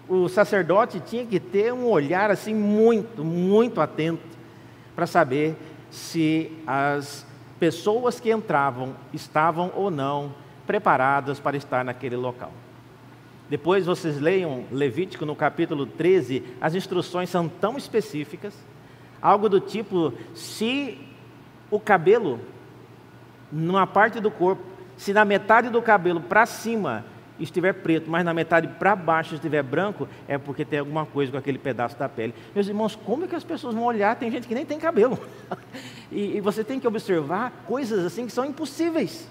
[0.08, 4.38] o sacerdote tinha que ter um olhar assim muito, muito atento
[4.94, 5.56] para saber
[5.90, 7.26] se as
[7.58, 10.32] pessoas que entravam estavam ou não
[10.66, 12.52] preparadas para estar naquele local.
[13.48, 18.54] Depois vocês leiam Levítico no capítulo 13, as instruções são tão específicas
[19.20, 20.98] Algo do tipo: se
[21.70, 22.40] o cabelo,
[23.50, 24.62] numa parte do corpo,
[24.96, 27.04] se na metade do cabelo para cima
[27.38, 31.38] estiver preto, mas na metade para baixo estiver branco, é porque tem alguma coisa com
[31.38, 32.34] aquele pedaço da pele.
[32.54, 34.16] Meus irmãos, como é que as pessoas vão olhar?
[34.16, 35.18] Tem gente que nem tem cabelo.
[36.10, 39.28] e, e você tem que observar coisas assim que são impossíveis.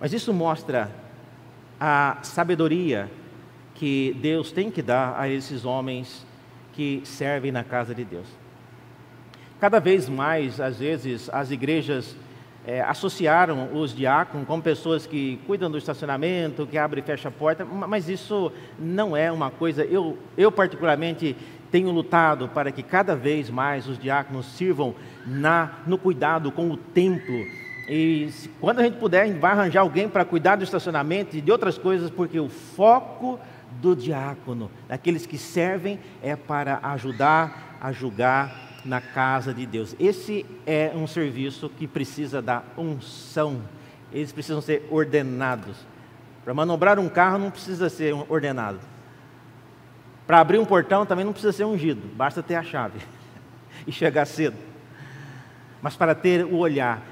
[0.00, 0.90] Mas isso mostra
[1.80, 3.10] a sabedoria
[3.74, 6.24] que Deus tem que dar a esses homens
[6.74, 8.26] que servem na casa de Deus.
[9.60, 12.16] Cada vez mais, às vezes, as igrejas
[12.66, 17.32] é, associaram os diáconos com pessoas que cuidam do estacionamento, que abrem e fecham a
[17.32, 19.84] porta, mas isso não é uma coisa.
[19.84, 21.36] Eu, eu particularmente,
[21.70, 24.94] tenho lutado para que cada vez mais os diáconos sirvam
[25.26, 27.34] na, no cuidado com o templo.
[27.88, 31.40] E quando a gente puder, a gente vai arranjar alguém para cuidar do estacionamento e
[31.40, 33.40] de outras coisas, porque o foco
[33.80, 39.96] do diácono, daqueles que servem, é para ajudar a julgar na casa de Deus.
[39.98, 43.62] Esse é um serviço que precisa da unção,
[44.12, 45.76] eles precisam ser ordenados.
[46.44, 48.78] Para manobrar um carro não precisa ser ordenado.
[50.26, 53.00] Para abrir um portão também não precisa ser ungido, basta ter a chave
[53.86, 54.56] e chegar cedo.
[55.82, 57.02] Mas para ter o olhar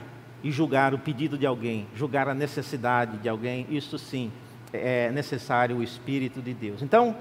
[0.43, 4.33] e julgar o pedido de alguém, julgar a necessidade de alguém, isso sim
[4.73, 6.83] é necessário o Espírito de Deus.
[6.83, 7.17] Então,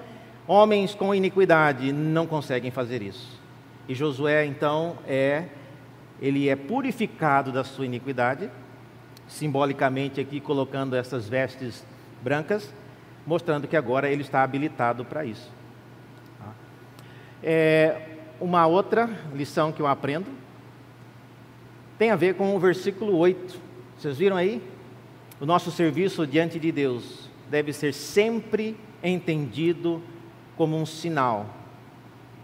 [0.47, 3.39] homens com iniquidade não conseguem fazer isso.
[3.87, 5.45] E Josué, então, é
[6.21, 8.49] ele é purificado da sua iniquidade,
[9.27, 11.83] simbolicamente aqui colocando essas vestes
[12.21, 12.71] brancas,
[13.25, 15.51] mostrando que agora ele está habilitado para isso.
[16.37, 16.53] Tá?
[17.41, 18.09] É,
[18.39, 20.27] uma outra lição que eu aprendo
[21.97, 23.59] tem a ver com o versículo 8.
[23.97, 24.61] Vocês viram aí?
[25.39, 27.20] O nosso serviço diante de Deus
[27.51, 30.01] deve ser sempre entendido
[30.55, 31.45] como um sinal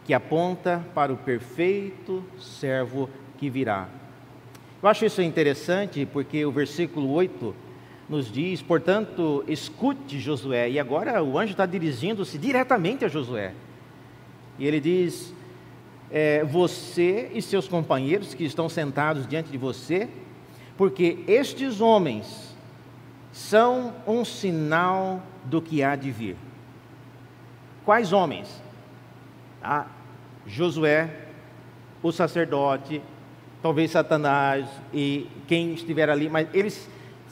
[0.05, 3.87] que aponta para o perfeito servo que virá.
[4.83, 7.55] Eu acho isso interessante porque o versículo 8
[8.09, 10.69] nos diz, portanto, escute Josué.
[10.69, 13.53] E agora o anjo está dirigindo-se diretamente a Josué.
[14.59, 15.33] E ele diz:
[16.11, 20.07] é, Você e seus companheiros que estão sentados diante de você,
[20.77, 22.46] porque estes homens
[23.37, 26.35] são um sinal do que há de vir.
[27.85, 28.49] Quais homens?
[29.61, 29.85] Ah,
[30.47, 31.07] Josué,
[32.01, 32.99] o sacerdote,
[33.61, 36.89] talvez Satanás e quem estiver ali, mas eles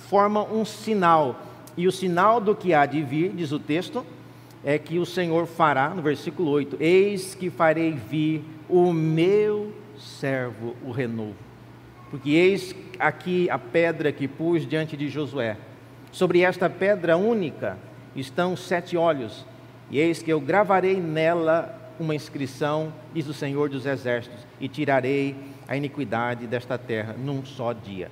[0.07, 1.41] formam um sinal.
[1.75, 4.05] E o sinal do que há de vir, diz o texto,
[4.63, 10.75] é que o Senhor fará, no versículo 8: Eis que farei vir o meu servo,
[10.85, 11.35] o renovo.
[12.11, 15.57] Porque eis aqui a pedra que pus diante de Josué.
[16.15, 17.78] Sobre esta pedra única
[18.15, 19.45] estão sete olhos,
[19.91, 25.36] e eis que eu gravarei nela uma inscrição, diz o Senhor dos Exércitos, e tirarei
[25.67, 28.10] a iniquidade desta terra num só dia.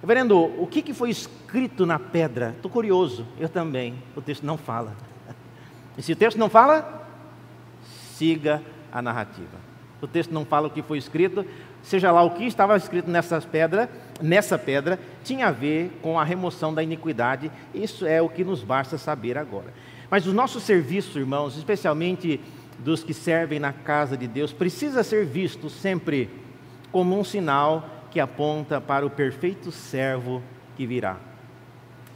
[0.00, 2.50] Reverendo, o que, que foi escrito na pedra?
[2.54, 4.00] Estou curioso, eu também.
[4.14, 4.94] O texto não fala.
[5.98, 7.08] E se o texto não fala,
[8.14, 9.58] siga a narrativa.
[10.00, 11.44] O texto não fala o que foi escrito,
[11.82, 13.88] seja lá o que estava escrito nessas pedras,
[14.22, 17.50] nessa pedra, tinha a ver com a remoção da iniquidade.
[17.74, 19.74] Isso é o que nos basta saber agora.
[20.10, 22.40] Mas o nosso serviço, irmãos, especialmente
[22.78, 26.30] dos que servem na casa de Deus, precisa ser visto sempre
[26.90, 30.42] como um sinal que aponta para o perfeito servo
[30.76, 31.16] que virá.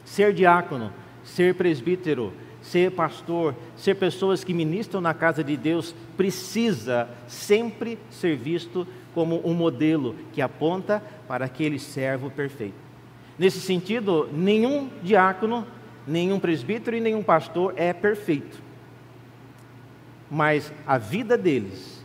[0.04, 0.92] Ser diácono,
[1.24, 8.36] ser presbítero, ser pastor, ser pessoas que ministram na casa de Deus, precisa sempre ser
[8.36, 12.76] visto como um modelo que aponta para aquele servo perfeito.
[13.38, 15.66] Nesse sentido, nenhum diácono,
[16.06, 18.60] nenhum presbítero e nenhum pastor é perfeito.
[20.30, 22.04] Mas a vida deles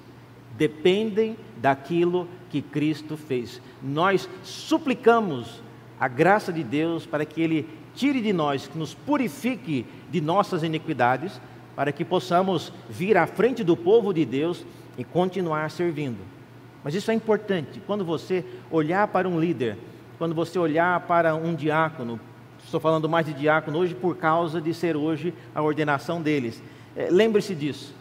[0.58, 3.62] dependem daquilo que Cristo fez.
[3.84, 5.62] Nós suplicamos
[6.00, 10.63] a graça de Deus para que Ele tire de nós, que nos purifique de nossas
[10.63, 11.41] iniquidades,
[11.76, 14.65] para que possamos vir à frente do povo de Deus
[14.97, 16.41] e continuar servindo.
[16.84, 19.78] Mas isso é importante, quando você olhar para um líder,
[20.17, 22.20] quando você olhar para um diácono,
[22.63, 26.62] estou falando mais de diácono hoje por causa de ser hoje a ordenação deles.
[26.96, 27.94] É, Lembre-se disso.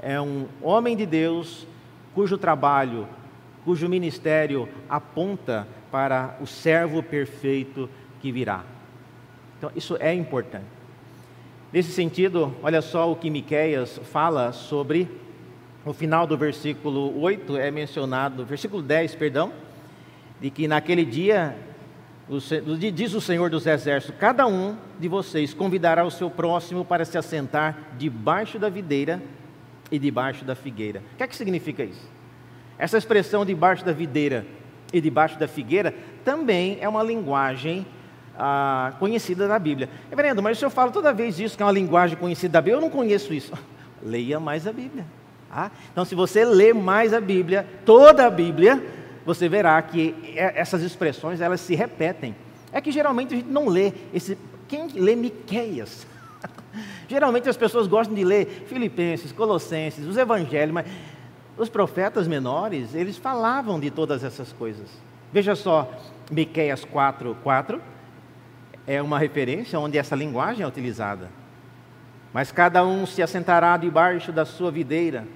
[0.00, 1.66] É um homem de Deus
[2.14, 3.06] cujo trabalho,
[3.64, 7.88] cujo ministério aponta para o servo perfeito
[8.20, 8.64] que virá.
[9.58, 10.66] Então, isso é importante.
[11.72, 15.08] Nesse sentido, olha só o que Miqueias fala sobre
[15.84, 19.52] o final do versículo 8 é mencionado, versículo 10, perdão,
[20.40, 21.56] de que naquele dia
[22.92, 27.16] diz o Senhor dos Exércitos: cada um de vocês convidará o seu próximo para se
[27.16, 29.22] assentar debaixo da videira
[29.90, 31.02] e debaixo da figueira.
[31.14, 32.08] O que é que significa isso?
[32.78, 34.46] Essa expressão debaixo da videira
[34.92, 37.86] e debaixo da figueira também é uma linguagem
[38.38, 39.88] ah, conhecida da Bíblia.
[40.10, 42.76] Reverendo, mas o senhor fala toda vez isso, que é uma linguagem conhecida da Bíblia,
[42.76, 43.52] eu não conheço isso.
[44.02, 45.04] Leia mais a Bíblia.
[45.50, 45.70] Ah?
[45.92, 48.82] Então, se você ler mais a Bíblia, toda a Bíblia,
[49.24, 52.34] você verá que essas expressões elas se repetem.
[52.72, 54.36] É que geralmente a gente não lê esse.
[54.66, 56.06] Quem lê Miqueias?
[57.08, 60.86] geralmente as pessoas gostam de ler Filipenses, Colossenses, os Evangelhos, mas
[61.56, 64.88] os profetas menores, eles falavam de todas essas coisas.
[65.32, 65.90] Veja só,
[66.30, 67.82] Miqueias 4, 4
[68.86, 71.28] é uma referência onde essa linguagem é utilizada.
[72.32, 75.26] Mas cada um se assentará debaixo da sua videira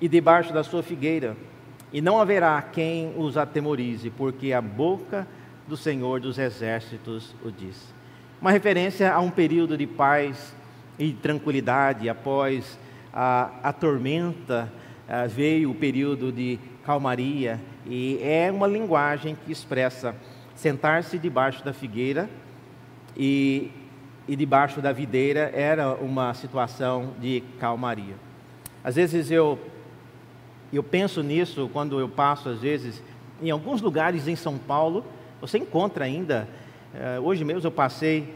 [0.00, 1.36] e debaixo da sua figueira,
[1.92, 5.26] e não haverá quem os atemorize, porque a boca
[5.66, 7.94] do Senhor dos exércitos o diz.
[8.40, 10.54] Uma referência a um período de paz
[10.98, 12.78] e tranquilidade após
[13.12, 14.70] a, a tormenta
[15.08, 20.14] ah, veio o período de calmaria e é uma linguagem que expressa
[20.54, 22.28] sentar-se debaixo da figueira
[23.16, 23.70] e,
[24.28, 28.14] e debaixo da videira era uma situação de calmaria.
[28.84, 29.58] Às vezes eu
[30.76, 33.02] eu penso nisso quando eu passo às vezes
[33.42, 35.04] em alguns lugares em São Paulo,
[35.40, 36.48] você encontra ainda.
[36.94, 38.34] Eh, hoje mesmo eu passei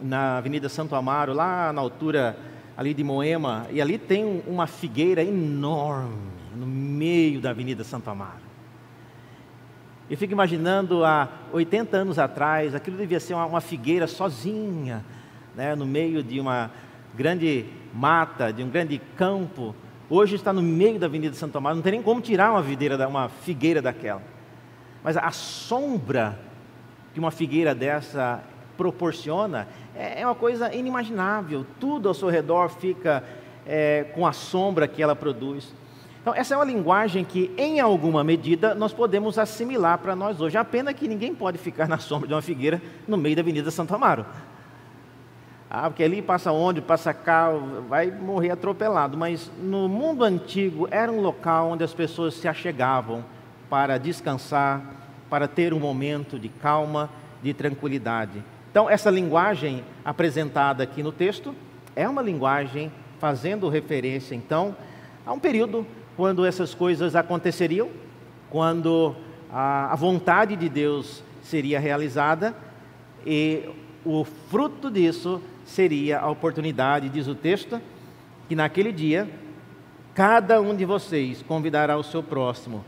[0.00, 2.36] na Avenida Santo Amaro, lá na altura
[2.76, 6.16] ali de Moema, e ali tem uma figueira enorme
[6.54, 8.44] no meio da Avenida Santo Amaro.
[10.08, 15.04] Eu fico imaginando há 80 anos atrás, aquilo devia ser uma, figueira sozinha,
[15.54, 16.70] né, no meio de uma
[17.14, 17.64] grande
[17.94, 19.74] mata, de um grande campo,
[20.08, 23.08] Hoje está no meio da Avenida Santo Amaro, não tem nem como tirar uma, videira,
[23.08, 24.22] uma figueira daquela.
[25.02, 26.38] Mas a sombra
[27.12, 28.40] que uma figueira dessa
[28.76, 31.66] proporciona é, é uma coisa inimaginável.
[31.80, 33.24] Tudo ao seu redor fica
[33.66, 35.74] é, com a sombra que ela produz.
[36.22, 40.56] Então, essa é uma linguagem que, em alguma medida, nós podemos assimilar para nós hoje.
[40.56, 43.70] A pena que ninguém pode ficar na sombra de uma figueira no meio da Avenida
[43.72, 44.24] Santo Amaro.
[45.68, 47.50] Ah, porque ali passa onde, passa cá,
[47.88, 49.16] vai morrer atropelado.
[49.16, 53.24] Mas no mundo antigo era um local onde as pessoas se achegavam
[53.68, 54.80] para descansar,
[55.28, 57.10] para ter um momento de calma,
[57.42, 58.42] de tranquilidade.
[58.70, 61.54] Então, essa linguagem apresentada aqui no texto
[61.96, 64.76] é uma linguagem fazendo referência, então,
[65.24, 65.86] a um período
[66.16, 67.88] quando essas coisas aconteceriam,
[68.50, 69.16] quando
[69.52, 72.54] a, vontade de Deus seria realizada
[73.24, 73.68] e
[74.06, 77.80] o fruto disso seria a oportunidade, diz o texto,
[78.48, 79.28] que naquele dia
[80.14, 82.84] cada um de vocês convidará o seu próximo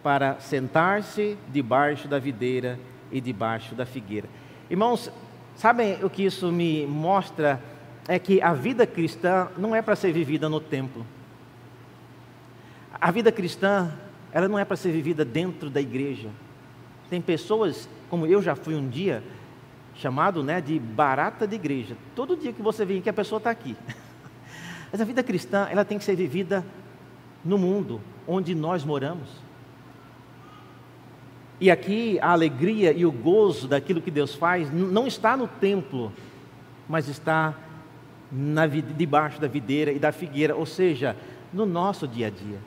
[0.00, 2.78] para sentar-se debaixo da videira
[3.10, 4.28] e debaixo da figueira.
[4.70, 5.10] Irmãos,
[5.56, 7.60] sabem o que isso me mostra?
[8.06, 11.04] É que a vida cristã não é para ser vivida no templo.
[13.00, 13.92] A vida cristã,
[14.32, 16.28] ela não é para ser vivida dentro da igreja.
[17.10, 19.22] Tem pessoas, como eu já fui um dia,
[20.00, 21.94] chamado né, de barata de igreja.
[22.16, 23.76] Todo dia que você vem aqui, a pessoa está aqui.
[24.90, 26.64] Mas a vida cristã, ela tem que ser vivida
[27.44, 29.28] no mundo onde nós moramos.
[31.60, 36.10] E aqui a alegria e o gozo daquilo que Deus faz não está no templo,
[36.88, 37.54] mas está
[38.32, 41.14] na, debaixo da videira e da figueira, ou seja,
[41.52, 42.58] no nosso dia a dia.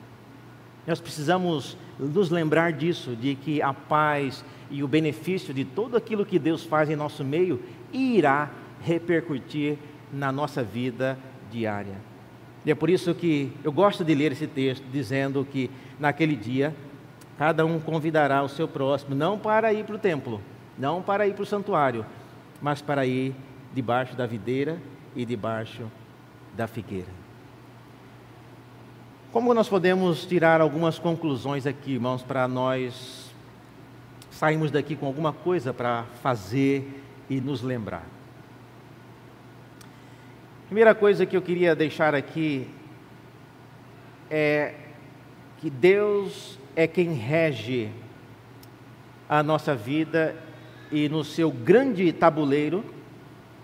[0.86, 6.26] Nós precisamos nos lembrar disso, de que a paz e o benefício de tudo aquilo
[6.26, 7.62] que Deus faz em nosso meio
[7.92, 8.50] irá
[8.82, 9.78] repercutir
[10.12, 11.18] na nossa vida
[11.50, 11.96] diária.
[12.64, 16.74] E é por isso que eu gosto de ler esse texto dizendo que naquele dia
[17.38, 20.40] cada um convidará o seu próximo, não para ir para o templo,
[20.78, 22.06] não para ir para o santuário,
[22.60, 23.34] mas para ir
[23.74, 24.78] debaixo da videira
[25.16, 25.90] e debaixo
[26.56, 27.23] da figueira.
[29.34, 33.34] Como nós podemos tirar algumas conclusões aqui, irmãos, para nós
[34.30, 38.06] sairmos daqui com alguma coisa para fazer e nos lembrar?
[40.66, 42.68] Primeira coisa que eu queria deixar aqui
[44.30, 44.74] é
[45.58, 47.90] que Deus é quem rege
[49.28, 50.36] a nossa vida
[50.92, 52.84] e no seu grande tabuleiro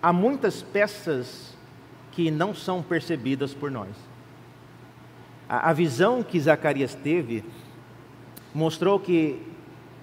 [0.03, 1.57] há muitas peças
[2.11, 4.10] que não são percebidas por nós.
[5.51, 7.45] A, a visão que Zacarias teve
[8.55, 9.43] mostrou que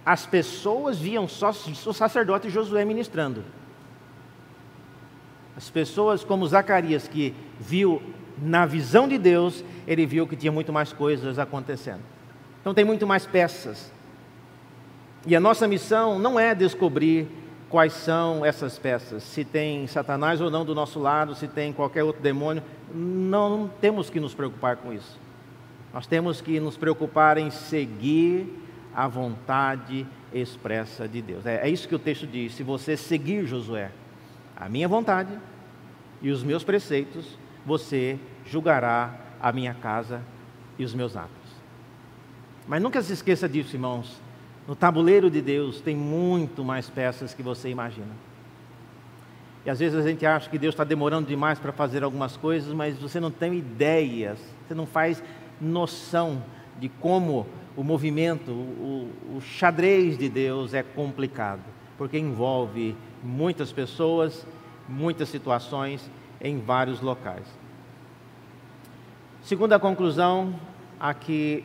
[0.05, 3.45] as pessoas viam só o sacerdote Josué ministrando.
[5.55, 8.01] As pessoas como Zacarias, que viu
[8.37, 12.01] na visão de Deus, ele viu que tinha muito mais coisas acontecendo.
[12.59, 13.91] Então tem muito mais peças.
[15.25, 17.27] E a nossa missão não é descobrir
[17.69, 22.03] quais são essas peças, se tem Satanás ou não do nosso lado, se tem qualquer
[22.03, 25.26] outro demônio, não, não temos que nos preocupar com isso.
[25.97, 28.47] Nós temos que nos preocupar em seguir
[28.93, 31.43] a vontade expressa de Deus.
[31.43, 32.53] É, é isso que o texto diz.
[32.53, 33.89] Se você seguir Josué,
[34.55, 35.35] a minha vontade
[36.21, 37.35] e os meus preceitos,
[37.65, 40.21] você julgará a minha casa
[40.77, 41.31] e os meus atos.
[42.67, 44.21] Mas nunca se esqueça disso, irmãos.
[44.67, 48.13] No tabuleiro de Deus tem muito mais peças que você imagina.
[49.65, 52.71] E às vezes a gente acha que Deus está demorando demais para fazer algumas coisas,
[52.71, 54.37] mas você não tem ideias,
[54.67, 55.23] você não faz
[55.59, 56.43] noção
[56.79, 61.61] de como o movimento, o, o xadrez de Deus é complicado,
[61.97, 64.45] porque envolve muitas pessoas,
[64.89, 66.09] muitas situações
[66.41, 67.45] em vários locais.
[69.41, 70.55] Segunda conclusão
[70.99, 71.63] a que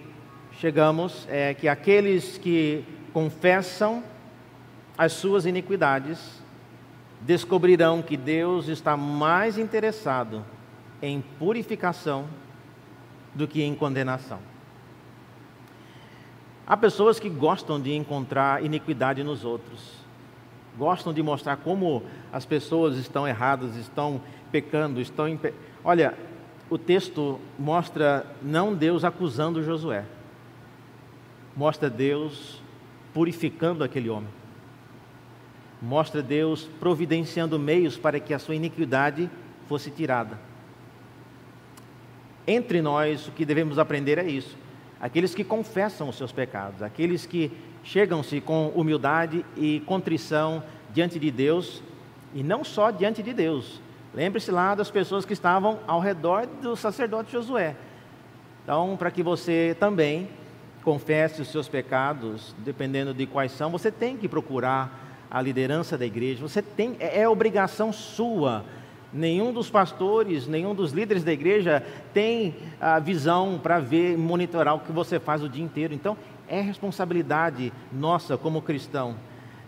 [0.53, 4.05] chegamos é que aqueles que confessam
[4.97, 6.43] as suas iniquidades
[7.21, 10.45] descobrirão que Deus está mais interessado
[11.01, 12.27] em purificação
[13.35, 14.39] do que em condenação.
[16.67, 19.95] Há pessoas que gostam de encontrar iniquidade nos outros,
[20.79, 22.03] gostam de mostrar como
[22.33, 24.21] as pessoas estão erradas, estão
[24.51, 25.27] pecando, estão.
[25.85, 26.17] Olha,
[26.71, 30.05] o texto mostra não Deus acusando Josué,
[31.57, 32.63] mostra Deus
[33.13, 34.31] purificando aquele homem,
[35.81, 39.29] mostra Deus providenciando meios para que a sua iniquidade
[39.67, 40.52] fosse tirada
[42.47, 44.57] entre nós, o que devemos aprender é isso.
[45.01, 47.51] Aqueles que confessam os seus pecados, aqueles que
[47.83, 50.63] chegam-se com humildade e contrição
[50.93, 51.83] diante de Deus,
[52.35, 53.81] e não só diante de Deus.
[54.15, 57.75] Lembre-se lá das pessoas que estavam ao redor do sacerdote Josué.
[58.63, 60.29] Então, para que você também
[60.85, 66.05] confesse os seus pecados, dependendo de quais são, você tem que procurar a liderança da
[66.05, 66.47] igreja.
[66.47, 68.65] Você tem é, é obrigação sua.
[69.13, 71.85] Nenhum dos pastores, nenhum dos líderes da igreja
[72.15, 75.93] tem a visão para ver, monitorar o que você faz o dia inteiro.
[75.93, 76.17] Então,
[76.49, 79.17] é responsabilidade nossa como cristão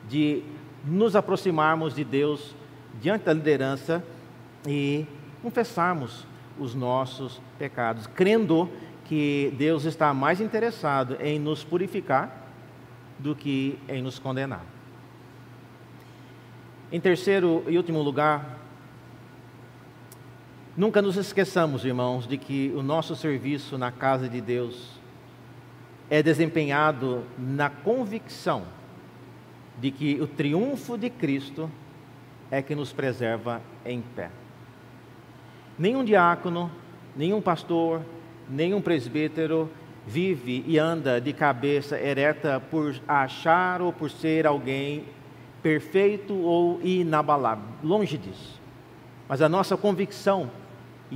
[0.09, 0.43] de
[0.85, 2.55] nos aproximarmos de Deus
[3.01, 4.03] diante da liderança
[4.67, 5.07] e
[5.43, 6.27] confessarmos
[6.59, 8.69] os nossos pecados, crendo
[9.05, 12.49] que Deus está mais interessado em nos purificar
[13.19, 14.65] do que em nos condenar.
[16.91, 18.64] Em terceiro e último lugar,
[20.77, 25.01] nunca nos esqueçamos, irmãos, de que o nosso serviço na casa de Deus
[26.11, 28.65] é desempenhado na convicção
[29.81, 31.71] de que o triunfo de Cristo
[32.51, 34.31] é que nos preserva em pé.
[35.79, 36.71] Nenhum diácono,
[37.17, 38.03] nenhum pastor,
[38.49, 39.69] nenhum presbítero
[40.07, 45.05] vive e anda de cabeça ereta por achar ou por ser alguém
[45.63, 47.65] perfeito ou inabalável.
[47.83, 48.61] Longe disso.
[49.29, 50.51] Mas a nossa convicção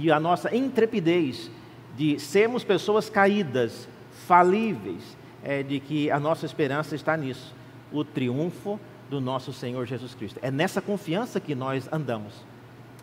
[0.00, 1.50] e a nossa intrepidez
[1.96, 3.88] de sermos pessoas caídas,
[4.26, 7.52] falíveis, é de que a nossa esperança está nisso
[7.90, 8.78] o triunfo
[9.10, 10.38] do nosso Senhor Jesus Cristo.
[10.40, 12.44] É nessa confiança que nós andamos.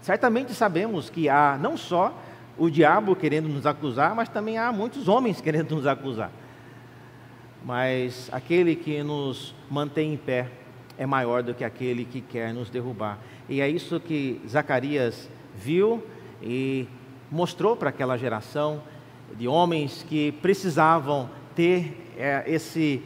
[0.02, 2.18] Certamente sabemos que há não só
[2.58, 6.32] o diabo querendo nos acusar, mas também há muitos homens querendo nos acusar.
[7.66, 10.50] Mas aquele que nos mantém em pé
[10.98, 13.18] é maior do que aquele que quer nos derrubar.
[13.50, 16.02] E é isso que Zacarias viu
[16.42, 16.88] e
[17.32, 18.82] mostrou para aquela geração
[19.38, 23.02] de homens que precisavam ter é, esse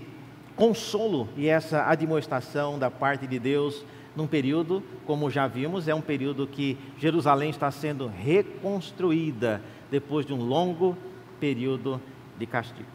[0.55, 6.01] consolo e essa admoestação da parte de Deus num período, como já vimos, é um
[6.01, 10.97] período que Jerusalém está sendo reconstruída depois de um longo
[11.39, 12.01] período
[12.37, 12.89] de castigo.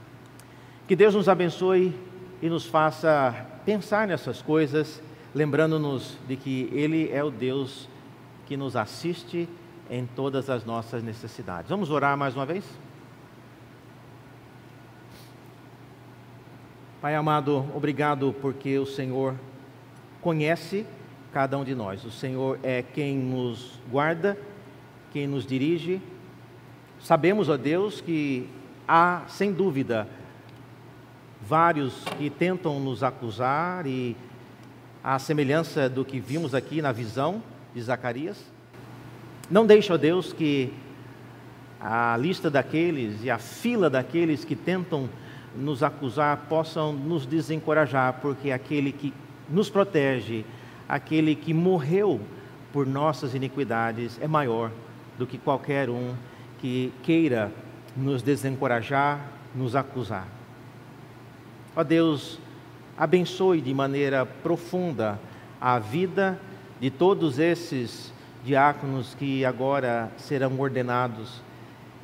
[0.87, 1.95] Que Deus nos abençoe
[2.43, 5.03] e nos faça pensar nessas coisas,
[5.35, 7.89] lembrando-nos de que Ele é o Deus
[8.45, 9.49] que nos assiste
[9.91, 11.69] em todas as nossas necessidades.
[11.69, 12.65] Vamos orar mais uma vez?
[17.01, 19.35] Pai amado, obrigado porque o Senhor
[20.23, 20.87] conhece
[21.33, 22.03] cada um de nós.
[22.05, 24.39] O Senhor é quem nos guarda,
[25.13, 26.01] quem nos dirige.
[27.01, 28.49] Sabemos, ó Deus, que
[28.89, 30.09] há, sem dúvida,
[31.43, 34.17] vários que tentam nos acusar e
[35.03, 37.43] à semelhança do que vimos aqui na visão
[37.75, 38.54] de Zacarias.
[39.51, 40.73] Não deixe, ó Deus, que
[41.81, 45.09] a lista daqueles e a fila daqueles que tentam
[45.55, 49.13] nos acusar possam nos desencorajar, porque aquele que
[49.49, 50.45] nos protege,
[50.89, 52.21] aquele que morreu
[52.73, 54.71] por nossas iniquidades é maior
[55.19, 56.15] do que qualquer um
[56.59, 57.53] que queira
[57.95, 59.21] nos desencorajar,
[59.55, 60.27] nos acusar.
[61.77, 62.41] Ó Deus,
[62.97, 65.21] abençoe de maneira profunda
[65.61, 66.41] a vida
[66.81, 68.14] de todos esses
[68.45, 71.43] diáconos que agora serão ordenados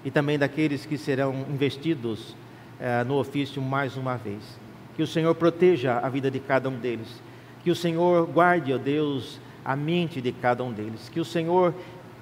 [0.05, 2.35] e também daqueles que serão investidos
[2.81, 4.59] eh, no ofício mais uma vez.
[4.97, 7.21] Que o Senhor proteja a vida de cada um deles
[7.63, 11.09] que o Senhor guarde, ó Deus, a mente de cada um deles.
[11.09, 11.75] Que o Senhor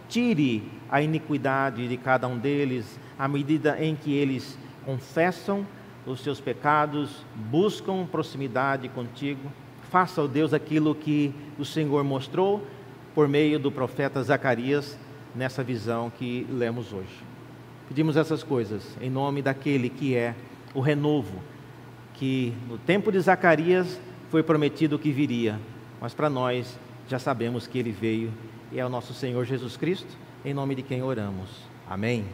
[0.09, 5.67] tire a iniquidade de cada um deles à medida em que eles confessam
[6.07, 9.51] os seus pecados, buscam proximidade contigo.
[9.91, 12.67] Faça, ó Deus, aquilo que o Senhor mostrou
[13.19, 14.97] por meio do profeta Zacarias
[15.35, 17.25] nessa visão que lemos hoje.
[17.89, 20.37] Pedimos essas coisas em nome daquele que é
[20.73, 21.43] o renovo,
[22.15, 24.01] que no tempo de Zacarias
[24.31, 25.59] foi prometido que viria,
[26.01, 28.33] mas para nós já sabemos que ele veio
[28.71, 31.51] e é o nosso Senhor Jesus Cristo, em nome de quem oramos.
[31.91, 32.25] Amém.